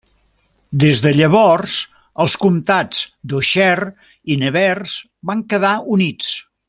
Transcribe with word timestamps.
Des 0.83 1.01
de 1.07 1.11
llavors 1.17 1.75
els 2.25 2.37
comtats 2.45 3.03
d'Auxerre 3.33 3.93
i 4.33 4.39
Nevers 4.45 4.97
van 5.33 5.45
quedar 5.55 5.77
units. 5.99 6.33